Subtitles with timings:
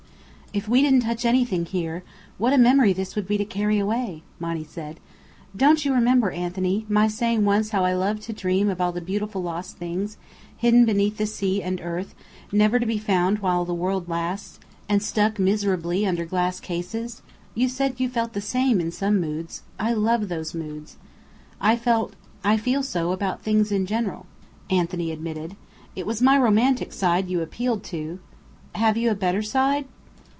[0.53, 2.03] "If we didn't touch anything here,
[2.37, 4.99] what a memory this would be to carry away!" Monny said.
[5.55, 8.99] "Don't you remember, Anthony, my saying once how I loved to dream of all the
[8.99, 10.17] beautiful lost things,
[10.57, 12.13] hidden beneath the sea and earth,
[12.51, 14.59] never to be found while the world lasts,
[14.89, 17.21] and stuck miserably under glass cases?
[17.55, 19.61] You said you felt the same, in some moods.
[19.79, 20.97] I love those moods!"
[21.61, 22.13] "I felt
[22.43, 24.25] I feel so about things in general,"
[24.69, 25.55] Anthony admitted.
[25.95, 28.19] "It was my romantic side you appealed to"
[28.75, 29.85] "Have you a better side?"